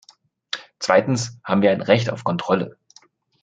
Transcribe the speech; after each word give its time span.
Zweitens 0.79 1.37
haben 1.43 1.61
wir 1.61 1.69
ein 1.69 1.81
Recht 1.83 2.09
auf 2.09 2.23
Kontrolle. 2.23 2.75